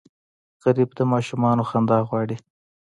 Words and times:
غریب 0.63 0.89
د 0.95 0.99
ماشومانو 1.11 1.63
خندا 1.69 1.97
غواړي 2.09 2.37